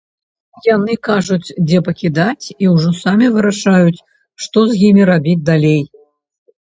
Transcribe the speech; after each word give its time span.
Яны 0.75 0.93
кажуць, 1.07 1.53
дзе 1.67 1.81
пакідаць, 1.89 2.45
і 2.65 2.71
ўжо 2.73 2.95
самі 3.03 3.27
вырашаюць, 3.35 4.01
што 4.47 4.59
з 4.73 4.83
імі 4.89 5.03
рабіць 5.15 5.41
далей. 5.51 5.81